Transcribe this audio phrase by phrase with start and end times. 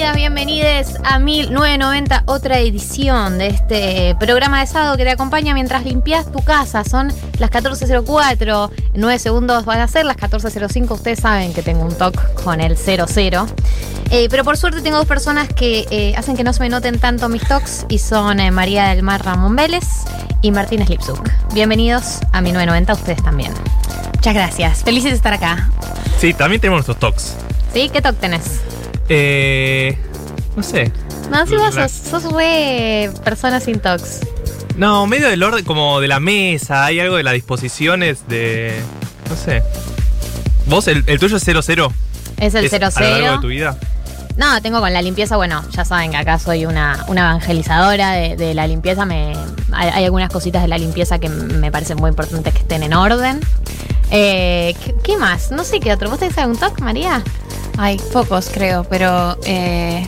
[0.00, 5.84] Bienvenidas, bienvenides a 1990, otra edición de este programa de sábado que te acompaña mientras
[5.84, 6.84] limpias tu casa.
[6.84, 10.90] Son las 14.04, en 9 segundos van a ser las 14.05.
[10.92, 13.46] Ustedes saben que tengo un talk con el 00.
[14.10, 16.98] Eh, pero por suerte tengo dos personas que eh, hacen que no se me noten
[16.98, 19.84] tanto mis talks y son eh, María del Mar Ramón Vélez
[20.40, 21.28] y Martín Slipsuk.
[21.52, 23.52] Bienvenidos a 1990, ustedes también.
[24.14, 24.82] Muchas gracias.
[24.82, 25.68] Felices de estar acá.
[26.18, 27.36] Sí, también tenemos nuestros talks.
[27.74, 27.90] ¿Sí?
[27.92, 28.62] ¿Qué talk tenés?
[29.10, 29.98] Eh.
[30.56, 30.92] No sé.
[31.30, 34.20] No, si vos sos, sos re persona sin talks.
[34.76, 38.80] No, medio del orden, como de la mesa, hay algo de las disposiciones de.
[39.28, 39.62] No sé.
[40.66, 41.92] ¿Vos, el, el tuyo es 00?
[42.38, 43.40] Es el ¿Es A lo largo de 00.
[43.40, 43.76] tu vida?
[44.36, 48.36] No, tengo con la limpieza, bueno, ya saben que acá soy una, una evangelizadora de,
[48.36, 49.04] de la limpieza.
[49.04, 49.32] Me,
[49.72, 52.94] hay, hay algunas cositas de la limpieza que me parecen muy importantes que estén en
[52.94, 53.40] orden.
[54.12, 55.50] Eh, ¿qué, qué más?
[55.50, 56.08] No sé qué otro.
[56.08, 57.22] ¿Vos tenés algún talk, María?
[57.82, 60.06] Hay pocos, creo, pero eh,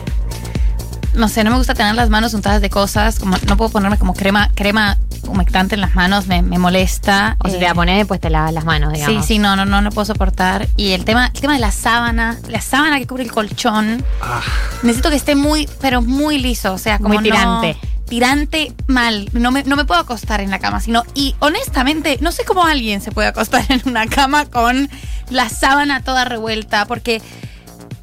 [1.15, 3.17] no sé, no me gusta tener las manos untadas de cosas.
[3.19, 7.35] Como no puedo ponerme como crema, crema humectante en las manos, me, me molesta.
[7.39, 9.25] O si Eh, te la pones, después te lavas las manos, Sí, digamos.
[9.25, 10.67] sí, no, no, no, no puedo soportar.
[10.77, 14.41] Y el tema, el tema de la sábana, la sábana que cubre el colchón, Ah,
[14.83, 16.73] necesito que esté muy, pero muy liso.
[16.73, 17.77] O sea, como Muy no- tirante.
[18.07, 19.29] tirante mal.
[19.33, 21.03] No me, no me puedo acostar en la cama, sino.
[21.15, 24.89] Y honestamente, no sé cómo alguien se puede acostar en una cama con
[25.31, 27.19] la sábana toda revuelta, porque.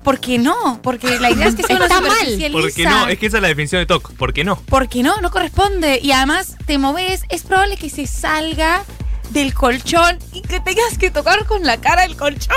[0.03, 2.17] Porque no, porque la idea es que sea una Está mal.
[2.53, 2.91] ¿Por qué lisa.
[2.91, 3.09] no?
[3.09, 4.13] Es que esa es la definición de TOC.
[4.15, 4.61] ¿Por qué no?
[4.67, 6.01] Porque no, no corresponde.
[6.03, 8.85] Y además te moves, es probable que se salga
[9.31, 12.57] del colchón y que tengas que tocar con la cara el colchón.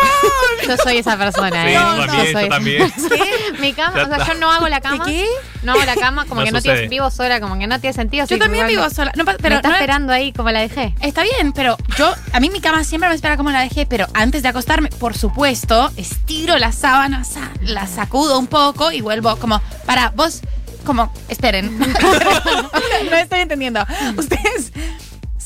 [0.67, 1.73] Yo soy esa persona, ¿eh?
[1.73, 2.93] yo no, también, soy yo también.
[3.59, 5.05] Mi cama, o sea, yo no hago la cama.
[5.05, 5.25] ¿Qué?
[5.61, 7.93] No hago la cama, como No que no tiene, vivo sola, como que no tiene
[7.93, 8.25] sentido.
[8.25, 9.11] Yo también vivo sola.
[9.15, 10.93] No, pa- me pero está no- esperando ahí como la dejé.
[11.01, 14.07] Está bien, pero yo, a mí mi cama siempre me espera como la dejé, pero
[14.13, 19.35] antes de acostarme, por supuesto, estiro la sábana, sa- la sacudo un poco y vuelvo
[19.37, 20.41] como, para, vos,
[20.85, 21.77] como, esperen.
[23.09, 23.85] no estoy entendiendo.
[24.17, 24.71] Ustedes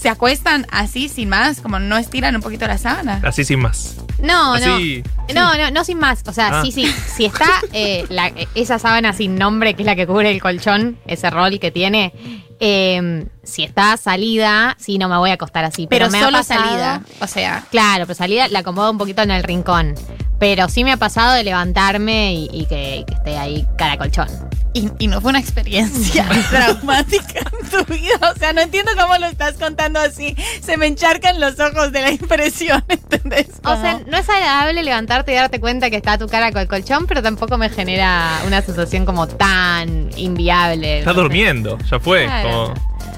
[0.08, 3.20] se acuestan así, sin más, como no estiran un poquito la sábana.
[3.26, 3.98] Así sin más.
[4.24, 5.04] No, Así.
[5.36, 5.52] no.
[5.52, 6.24] No, no, no sin más.
[6.28, 6.62] O sea, Ah.
[6.64, 6.86] sí, sí.
[7.18, 10.98] Si está eh, la- esa sábana sin nombre, que es la que cubre el colchón,
[11.08, 12.14] ese rol que tiene,
[12.62, 15.88] eh, si está salida, sí, no me voy a acostar así.
[15.90, 17.02] Pero, Pero, me ha solo pasado- salida.
[17.20, 19.94] O sea, Claro, pero salida la acomodo un poquito en el rincón.
[20.40, 24.28] Pero sí me ha pasado de levantarme y, y que, que esté ahí cara colchón.
[24.74, 28.34] y, y no fue una experiencia traumática en tu vida.
[28.36, 30.36] O sea, no entiendo cómo lo estás contando así.
[30.62, 33.48] Se me encharcan los ojos de la impresión, ¿entendés?
[33.64, 36.68] O sea, no es agradable levantarte y darte cuenta que está tu cara con el
[36.68, 41.00] colchón, pero tampoco me genera una sensación como tan inviable.
[41.00, 41.22] Está no sé.
[41.22, 42.26] durmiendo, ya fue.
[42.26, 42.50] Claro.
[42.74, 42.74] Como-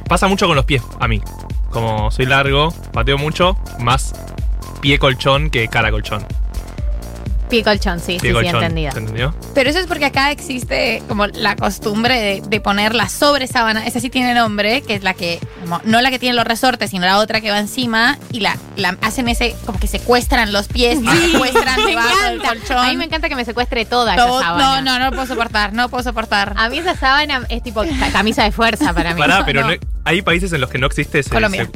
[0.07, 1.22] pasa mucho con los pies, a mí.
[1.69, 4.13] Como soy largo, pateo mucho, más
[4.81, 6.25] pie colchón que cara colchón.
[7.50, 8.56] Pie colchón, sí, Pie sí, sí, colchón.
[8.56, 8.92] entendido.
[8.92, 9.36] ¿Se entendió?
[9.56, 13.86] Pero eso es porque acá existe como la costumbre de, de poner la sobre sábana.
[13.88, 16.92] Esa sí tiene nombre, que es la que, como, no la que tiene los resortes,
[16.92, 18.18] sino la otra que va encima.
[18.32, 22.78] Y la, la hacen ese, como que secuestran los pies, y secuestran debajo del colchón.
[22.78, 24.82] A mí me encanta que me secuestre toda Todo- esa sábana.
[24.82, 26.54] no, no, no lo puedo soportar, no lo puedo soportar.
[26.58, 29.20] A mí esa sábana es tipo ca- camisa de fuerza para mí.
[29.20, 29.70] Pará, pero no.
[29.72, 29.76] no-
[30.06, 31.70] hay países en los que no existe ese, Colombia.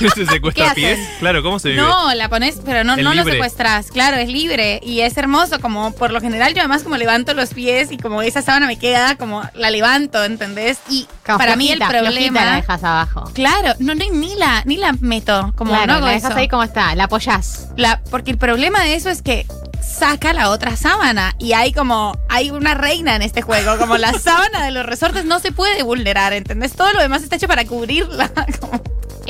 [0.00, 0.98] ese- secuestra ¿Qué pies.
[1.20, 1.80] Claro, ¿cómo se vive?
[1.82, 3.90] No, la pones, pero no, Es no lo secuestras.
[3.92, 5.60] Claro, es libre y es hermoso.
[5.60, 8.78] Como por lo general, yo además como levanto los pies y como esa sábana me
[8.78, 10.78] queda, como la levanto, ¿entendés?
[10.88, 12.44] Y Como para mí el problema.
[12.44, 13.30] la dejas abajo.
[13.34, 15.52] Claro, no, no, ni la, ni la meto.
[15.54, 17.68] Como claro, no hago la dejas ahí como está, la apoyás.
[17.76, 19.46] La- porque el problema de eso es que
[19.82, 24.12] saca la otra sábana y hay como hay una reina en este juego como la
[24.18, 26.72] sábana de los resortes no se puede vulnerar ¿entendés?
[26.72, 28.30] todo lo demás está hecho para cubrirla
[28.60, 28.82] como-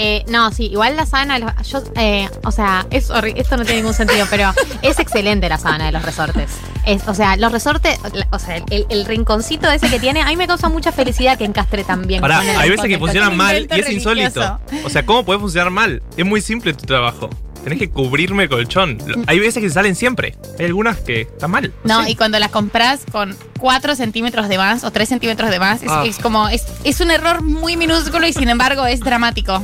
[0.03, 3.65] Eh, no, sí, igual la sábana, de los- yo, eh, o sea, es esto no
[3.65, 6.51] tiene ningún sentido, pero es excelente la sábana de los resortes.
[6.87, 7.99] Es, o sea, los resortes,
[8.31, 11.45] o sea, el, el rinconcito ese que tiene, a mí me causa mucha felicidad que
[11.45, 12.23] encastre tan bien.
[12.23, 14.59] Pará, hay veces que funcionan Un mal y es insólito.
[14.85, 16.03] O sea, ¿cómo puede funcionar mal?
[16.17, 17.29] Es muy simple tu trabajo.
[17.63, 18.97] Tenés que cubrirme el colchón.
[19.07, 20.35] Lo- Hay veces que salen siempre.
[20.59, 21.71] Hay algunas que están mal.
[21.85, 22.11] no sé.
[22.13, 25.91] y cuando la compras con 4 centímetros de más o 3 centímetros de más es,
[25.91, 26.05] Ah.
[26.07, 29.63] es como es, es un error muy minúsculo y sin embargo es dramático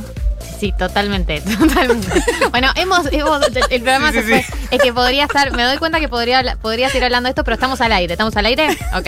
[0.59, 2.07] Sí, totalmente, totalmente.
[2.51, 4.43] bueno, hemos, hemos- el programa Sí, se sí, fue.
[4.43, 4.67] sí.
[4.71, 7.55] Es que podría estar, me doy cuenta que podría, podría seguir hablando de esto, pero
[7.55, 8.13] estamos al aire.
[8.13, 8.69] ¿Estamos al aire?
[8.95, 9.07] Ok.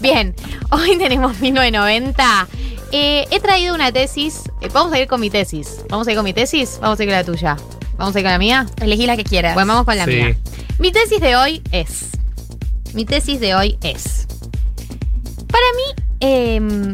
[0.00, 0.34] Bien,
[0.70, 2.48] hoy tenemos 1990.
[2.92, 4.42] Eh, he traído una tesis.
[4.60, 5.78] eh, vamos a ir con mi tesis.
[5.90, 6.78] ¿Vamos a ir con mi tesis?
[6.80, 7.56] Vamos a ir con la tuya.
[7.96, 8.66] ¿Vamos a ir con la mía?
[8.80, 10.10] elegí la que quieras Bueno, vamos con la Sí.
[10.12, 10.36] mía.
[10.78, 12.10] Mi tesis de hoy es.
[12.92, 14.26] Mi tesis de hoy es.
[15.48, 16.92] Para mí, em,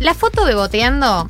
[0.00, 1.26] la foto beboteando.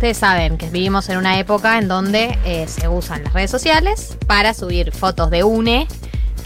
[0.00, 4.16] Ustedes saben que vivimos en una época en donde eh, se usan las redes sociales
[4.26, 5.86] para subir fotos de UNE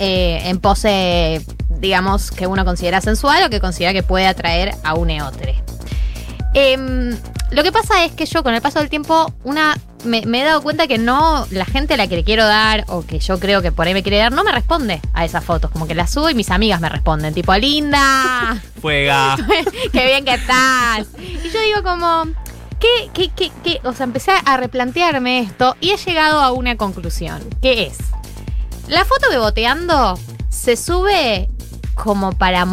[0.00, 4.94] eh, en pose digamos, que uno considera sensual o que considera que puede atraer a
[4.94, 5.62] un eotre.
[6.52, 7.16] Em,
[7.52, 10.44] lo que pasa es que yo con el paso del tiempo una me, me he
[10.44, 13.38] dado cuenta que no la gente a la que le quiero dar o que yo
[13.38, 15.94] creo que por ahí me quiere dar no me responde a esas fotos como que
[15.94, 19.36] las subo y mis amigas me responden tipo linda Fuega.
[19.92, 22.26] qué bien que estás y yo digo como
[22.84, 23.88] ¿qué, qué, qué, qué?
[23.88, 27.98] o sea empecé a replantearme esto y he llegado a una conclusión que es
[28.88, 30.18] la foto de boteando
[30.50, 31.48] se sube
[31.94, 32.66] como para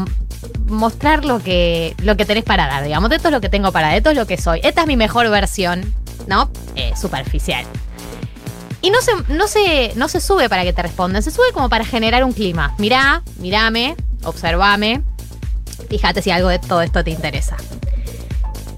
[0.68, 3.12] mostrar lo que, lo que tenés para dar, digamos.
[3.12, 4.60] Esto es lo que tengo para dar, esto es lo que soy.
[4.64, 5.94] Esta es mi mejor versión,
[6.28, 6.52] ¿no?
[6.76, 7.66] Eh, superficial.
[8.82, 11.70] Y no se, no, se, no se sube para que te respondan, se sube como
[11.70, 12.74] para generar un clima.
[12.78, 15.04] Mirá, mirame, observame,
[15.90, 17.58] fíjate si algo de todo esto te interesa.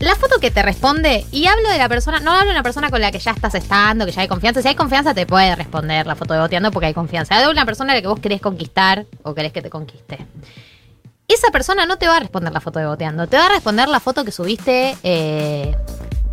[0.04, 2.90] La foto que te responde, y hablo de la persona, no hablo de una persona
[2.90, 4.62] con la que ya estás estando, que ya hay confianza.
[4.62, 7.36] Si hay confianza, te puede responder la foto de boteando porque hay confianza.
[7.36, 10.28] Hablo de una persona a la que vos querés conquistar o querés que te conquiste.
[11.30, 13.88] Esa persona no te va a responder la foto de boteando, te va a responder
[13.88, 15.74] la foto que subiste eh,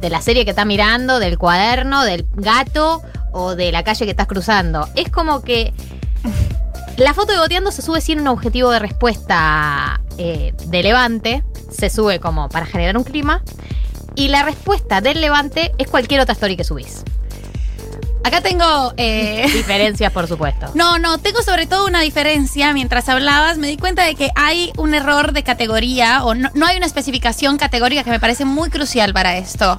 [0.00, 4.10] de la serie que está mirando, del cuaderno, del gato o de la calle que
[4.10, 4.88] estás cruzando.
[4.96, 5.72] Es como que
[6.96, 11.90] la foto de boteando se sube sin un objetivo de respuesta eh, de levante, se
[11.90, 13.42] sube como para generar un clima.
[14.14, 17.02] Y la respuesta del levante es cualquier otra story que subís.
[18.24, 18.92] Acá tengo.
[18.96, 20.66] eh, Diferencias, por supuesto.
[20.74, 22.72] No, no, tengo sobre todo una diferencia.
[22.72, 26.66] Mientras hablabas, me di cuenta de que hay un error de categoría o no, no
[26.66, 29.76] hay una especificación categórica que me parece muy crucial para esto.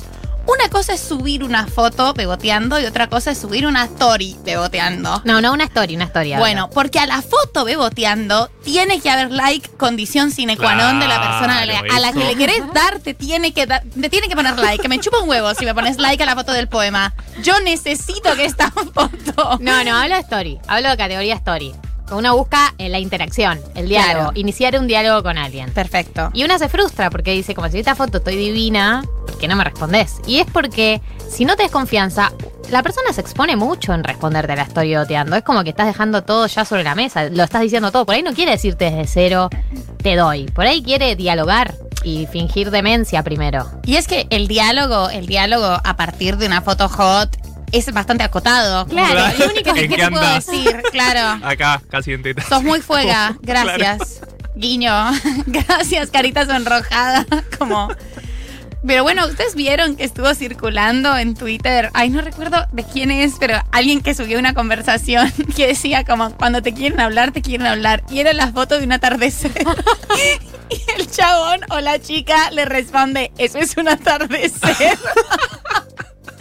[0.48, 5.22] Una cosa es subir una foto beboteando y otra cosa es subir una story beboteando.
[5.24, 6.40] No, no, una story, una historia.
[6.40, 11.08] Bueno, porque a la foto beboteando tiene que haber like, condición sine qua non de
[11.08, 13.84] la persona a la, Claro, a la que le querés dar, te tiene que dar-
[13.84, 14.82] te tiene que poner like.
[14.82, 17.14] Que me chupa un huevo si me pones like a la foto del poema.
[17.44, 19.58] Yo necesito que esta foto.
[19.60, 20.60] No, no, hablo de story.
[20.68, 21.74] Hablo de categoría story.
[22.12, 24.32] Uno busca eh, la interacción, el diálogo, Claro.
[24.36, 25.72] iniciar un diálogo con alguien.
[25.72, 26.30] Perfecto.
[26.34, 29.56] Y una se frustra porque dice, como si esta foto estoy divina, ¿por qué no
[29.56, 30.16] me respondes?
[30.28, 32.32] Y es porque si no te des confianza,
[32.70, 35.36] la persona se expone mucho en responderte a la story boteando.
[35.36, 38.06] Es como que estás dejando todo ya sobre la mesa, lo estás diciendo todo.
[38.06, 39.50] Por ahí no quiere decirte desde cero,
[40.02, 40.46] te doy.
[40.48, 43.70] Por ahí quiere dialogar y fingir demencia primero.
[43.86, 47.38] Y es que el diálogo, el diálogo a partir de una foto hot
[47.72, 48.86] es bastante acotado.
[48.88, 50.84] Claro, lo único ¿Qué ¿En te puedo decir?
[50.92, 51.46] Claro.
[51.46, 52.44] Acá, casi en teta.
[52.44, 53.38] Sos muy fuega.
[53.42, 54.22] Gracias.
[54.56, 54.94] Guiño.
[55.48, 57.26] Gracias, carita sonrojada.
[57.58, 57.90] Como.
[58.86, 61.92] Pero bueno, ustedes vieron que estuvo circulando en Twitter.
[61.94, 66.36] Ay, no recuerdo de quién es, pero alguien que subió una conversación que decía como
[66.36, 68.04] cuando te quieren hablar, te quieren hablar.
[68.10, 69.52] Y era la foto de un atardecer.
[70.70, 74.98] y el chabón o la chica le responde, eso es un atardecer.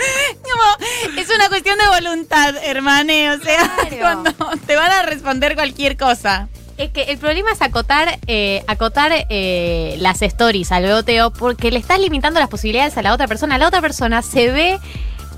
[0.42, 3.30] Como, es una cuestión de voluntad, hermane.
[3.32, 4.22] O sea, Claro.
[4.36, 6.48] cuando te van a responder cualquier cosa.
[6.78, 11.78] Es que el problema es acotar, eh, acotar eh, las stories al boteo porque le
[11.78, 13.58] estás limitando las posibilidades a la otra persona.
[13.58, 14.78] La otra persona se ve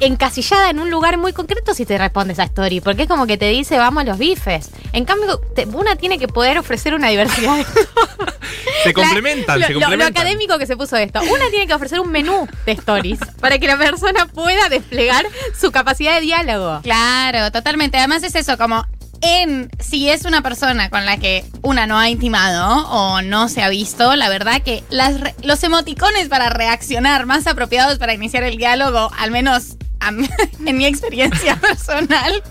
[0.01, 3.37] encasillada en un lugar muy concreto si te responde esa story, porque es como que
[3.37, 4.71] te dice vamos a los bifes.
[4.93, 7.57] En cambio, te- una tiene que poder ofrecer una diversidad.
[8.85, 10.23] Se complementan, lo, se lo- lo complementan.
[10.23, 11.21] académico que se puso esto.
[11.23, 15.25] Una tiene que ofrecer un menú de stories para que la persona pueda desplegar
[15.59, 16.81] su capacidad de diálogo.
[16.83, 17.99] Claro, totalmente.
[17.99, 18.85] Además es eso, como
[19.21, 23.63] en si es una persona con la que una no ha intimado o no se
[23.63, 25.15] ha visto, la verdad que las
[25.45, 30.29] los emoticones para reaccionar más apropiados para iniciar el diálogo, al menos a mí-
[30.67, 32.43] en mi experiencia personal,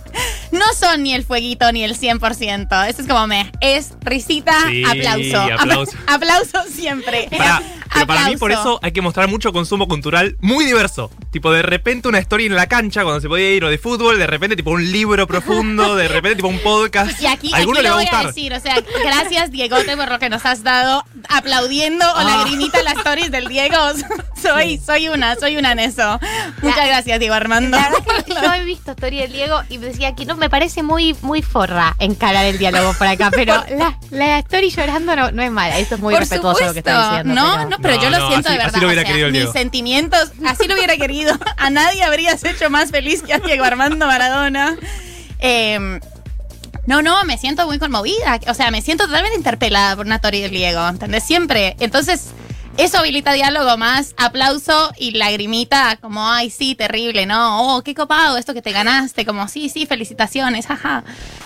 [0.51, 2.87] no son ni el fueguito ni el 100%.
[2.87, 5.41] Esto es como me, es risita, Sí, aplauso.
[5.59, 5.91] aplauso.
[6.07, 7.27] Ap- aplauso siempre.
[7.35, 7.61] Pará,
[7.93, 11.11] pero para mí por eso hay que mostrar mucho consumo cultural muy diverso.
[11.31, 14.19] Tipo, de repente una story en la cancha cuando se podía ir o de fútbol,
[14.19, 17.21] de repente tipo un libro profundo, de repente tipo un podcast.
[17.21, 18.27] Y aquí, a aquí le lo va a voy a gustar.
[18.27, 22.23] decir, o sea, gracias Diegote por lo que nos has dado, aplaudiendo o Ah.
[22.23, 23.75] lagrimita las stories del Diego.
[24.41, 26.19] soy, soy una, soy una en eso.
[26.61, 27.77] Muchas gracias, Diego Armando.
[27.77, 30.83] La verdad que yo he visto historia del Diego y decía que no me parece
[30.83, 35.41] muy, muy forra encarar el diálogo por acá, pero la, la story llorando no, no
[35.41, 35.77] es mala.
[35.79, 36.67] Esto es muy por respetuoso supuesto.
[36.67, 37.35] lo que está diciendo.
[37.41, 38.81] no, pero- no, pero No, yo lo no, siento así- de así verdad.
[38.81, 39.53] lo hubiera o sea, querido el mis Diego.
[39.53, 41.20] sentimientos, así lo hubiera querido.
[41.57, 44.77] A nadie habrías hecho más feliz que a Diego Armando Maradona.
[45.39, 45.99] Eh,
[46.87, 48.39] no, no, me siento muy conmovida.
[48.47, 51.23] O sea, me siento totalmente interpelada por del Diego, ¿entendés?
[51.23, 51.75] Siempre.
[51.79, 52.29] Entonces,
[52.77, 57.75] eso habilita diálogo más, aplauso y lagrimita, como, ay, sí, terrible, ¿no?
[57.75, 61.03] Oh, qué copado esto que te ganaste, como, sí, sí, felicitaciones, jaja.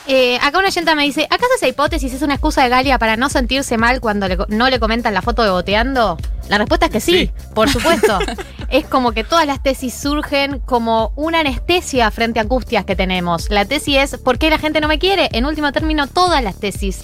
[0.08, 3.18] Eh, acá una oyenta me dice, ¿acaso esa hipótesis es una excusa de Galia para
[3.18, 6.18] no sentirse mal cuando no le comentan la foto de boteando?
[6.50, 7.32] La respuesta es que sí, Sí.
[7.54, 8.20] por supuesto.
[8.70, 13.50] es como que todas las tesis surgen como una anestesia frente a angustias que tenemos.
[13.50, 15.30] La tesis es, ¿por qué la gente no me quiere?
[15.32, 17.02] En último término, todas las tesis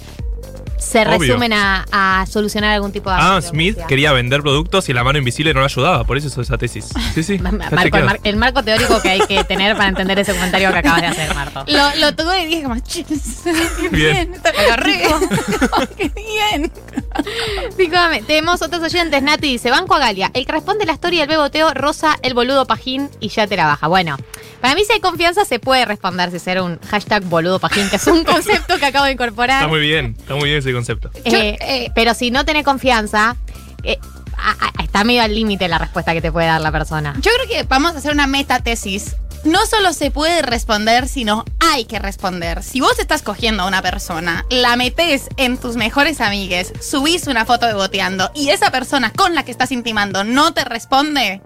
[0.81, 1.19] se Obvio.
[1.19, 3.49] resumen a, a solucionar algún tipo de Adam ambigüedad.
[3.51, 6.57] Smith quería vender productos y la mano invisible no le ayudaba, por eso hizo esa
[6.57, 6.89] tesis.
[7.13, 7.37] Sí, sí.
[7.71, 10.79] Marco, el, mar- el marco teórico que hay que tener para entender ese comentario que
[10.79, 11.63] acabas de hacer, Marto.
[11.71, 13.05] Lo, lo tuve y dije como, "Chis,
[13.79, 14.31] qué Bien.
[14.33, 16.71] lo qué bien.
[17.77, 19.21] Dígame, tenemos otros oyentes.
[19.21, 20.31] Nati dice: Banco a Galia.
[20.33, 23.65] El que responde la historia del beboteo, rosa el boludo pajín y ya te la
[23.67, 23.87] baja.
[23.87, 24.17] Bueno,
[24.61, 27.95] para mí, si hay confianza, se puede responder si será un hashtag boludo pajín, que
[27.97, 29.57] es un concepto que acabo de incorporar.
[29.63, 31.11] Está muy bien, está muy bien ese concepto.
[31.25, 33.35] Eh, eh, pero si no tenés confianza,
[33.83, 33.97] eh,
[34.37, 37.13] a- a- está medio al límite la respuesta que te puede dar la persona.
[37.21, 39.15] Yo creo que vamos a hacer una metatesis.
[39.43, 42.61] No solo se puede responder, sino hay que responder.
[42.61, 47.43] Si vos estás cogiendo a una persona, la metés en tus mejores amigues, subís una
[47.45, 51.41] foto de boteando y esa persona con la que estás intimando no te responde,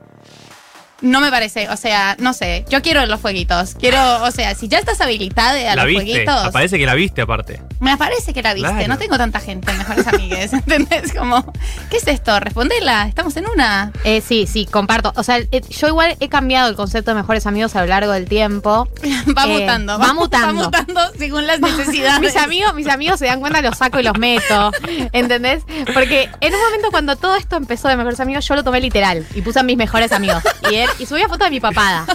[1.02, 1.70] no me parece.
[1.70, 2.66] O sea, no sé.
[2.70, 3.76] Yo quiero los fueguitos.
[3.80, 6.46] Quiero, o sea, si ya estás habilitada a La los viste, fueguitos.
[6.46, 7.62] aparece que la viste aparte.
[7.80, 8.70] Me parece que la viste.
[8.70, 8.88] Claro.
[8.88, 10.54] No tengo tanta gente en mejores amigues.
[10.54, 11.14] ¿Entendés?
[11.14, 11.54] Como,
[11.90, 12.40] ¿qué es esto?
[12.40, 13.08] Respondela.
[13.08, 13.92] Estamos en una.
[14.04, 15.14] Eh, sí, sí, comparto.
[15.16, 18.12] O sea, eh, yo igual he cambiado el concepto de mejores amigos a lo largo
[18.12, 18.88] del tiempo.
[19.38, 20.00] Va Eh, mutando.
[20.00, 20.70] va mutando.
[20.72, 22.20] Va mutando según las necesidades.
[22.20, 24.72] mis amigos, mis amigos se dan cuenta, los saco y los meto.
[25.12, 25.64] ¿Entendés?
[25.94, 29.26] Porque en un momento cuando todo esto empezó de mejores amigos, yo lo tomé literal
[29.36, 30.42] y puse a mis mejores amigos.
[30.72, 32.06] Y, él, y subí a foto de mi papada.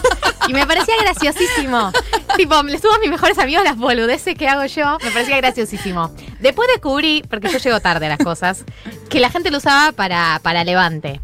[0.48, 1.92] Y me parecía graciosísimo.
[2.36, 4.98] tipo, le subo a mis mejores amigos las boludeces que hago yo.
[5.04, 6.10] Me parecía graciosísimo.
[6.40, 8.64] Después descubrí, porque yo llego tarde a las cosas,
[9.08, 11.20] que la gente lo usaba para, para levante.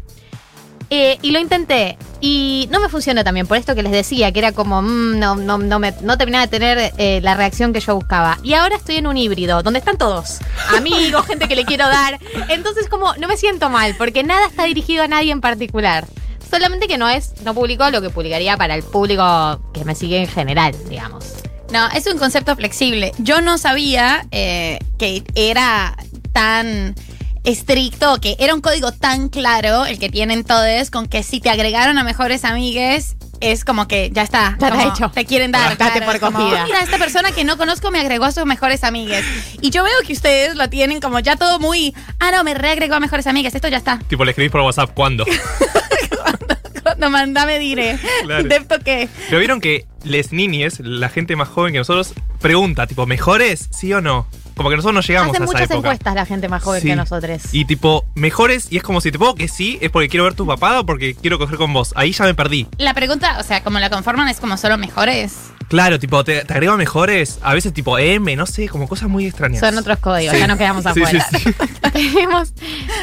[0.89, 1.97] Eh, y lo intenté.
[2.21, 5.35] Y no me funcionó también, por esto que les decía, que era como, mm, no,
[5.35, 8.37] no, no, me, no terminaba de tener eh, la reacción que yo buscaba.
[8.43, 10.39] Y ahora estoy en un híbrido, donde están todos.
[10.75, 12.19] Amigos, gente que le quiero dar.
[12.47, 16.07] Entonces como, no me siento mal, porque nada está dirigido a nadie en particular.
[16.49, 20.19] Solamente que no es, no publico lo que publicaría para el público que me sigue
[20.19, 21.25] en general, digamos.
[21.71, 23.11] No, es un concepto flexible.
[23.17, 25.97] Yo no sabía eh, que era
[26.31, 26.95] tan
[27.43, 31.49] estricto, que era un código tan claro el que tienen todos, con que si te
[31.49, 34.57] agregaron a mejores amigues, es como que ya está.
[34.59, 35.11] Ya está como hecho.
[35.13, 35.77] Te quieren dar.
[35.77, 36.39] Date claro, por como.
[36.39, 39.25] Mira, esta persona que no conozco me agregó a sus mejores amigues.
[39.61, 41.93] Y yo veo que ustedes lo tienen como ya todo muy.
[42.19, 43.53] Ah, no, me reagregó a mejores amigues.
[43.55, 43.99] Esto ya está.
[44.07, 45.25] Tipo, le escribís por WhatsApp, ¿cuándo?
[46.83, 47.97] Cuando mandame diré.
[48.23, 48.47] Claro.
[48.47, 49.09] ¿Depto qué?
[49.27, 53.67] Pero vieron que les niñes, la gente más joven que nosotros, pregunta, tipo, ¿mejores?
[53.71, 54.27] ¿Sí o no?
[54.57, 55.77] Como que nosotros no llegamos Hacen a esa muchas época.
[55.77, 56.87] encuestas la gente más joven Sí.
[56.89, 57.41] que nosotros.
[57.53, 60.33] Y tipo, mejores, y es como si te pongo que sí, es porque quiero ver
[60.33, 61.93] tu papada o porque quiero coger con vos.
[61.95, 62.67] Ahí ya me perdí.
[62.77, 65.35] La pregunta, o sea, como la conforman es como solo mejores.
[65.69, 69.25] Claro, tipo, te, te agrego mejores, a veces tipo M, no sé, como cosas muy
[69.25, 69.59] extrañas.
[69.59, 70.39] Son otros códigos, Sí.
[70.39, 71.27] ya nos quedamos Sí, afuera.
[71.29, 71.53] sí, sí.
[71.91, 72.53] tenemos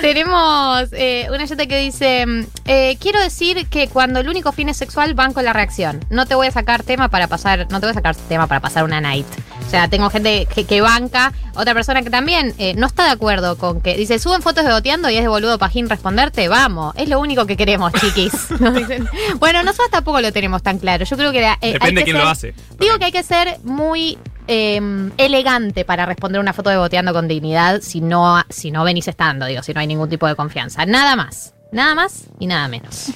[0.01, 2.25] tenemos eh, una gente que dice:
[2.65, 6.05] eh, Quiero decir que cuando el único fin es sexual, van con la reacción.
[6.11, 8.61] No te voy a sacar tema para pasar, no te voy a sacar tema para
[8.61, 9.27] pasar una night.
[9.66, 13.11] O sea, tengo gente que, que banca, otra persona que también eh, no está de
[13.11, 16.47] acuerdo con que dice: Suben fotos de boteando y es de boludo pajín responderte.
[16.49, 18.50] Vamos, es lo único que queremos, chiquis.
[18.61, 19.09] Nos dicen.
[19.40, 21.04] Bueno, nosotros tampoco lo tenemos tan claro.
[21.04, 22.54] Yo creo que la- eh, hay Depende que quién ser- lo hace.
[22.78, 24.16] Digo que hay que ser muy
[24.47, 29.09] eh, elegante para responder una foto de boteando con dignidad si no, si no venís
[29.09, 30.87] estando, digo, si no hay ningún tipo de confianza.
[30.87, 31.52] Nada más.
[31.73, 33.11] Nada más y nada menos.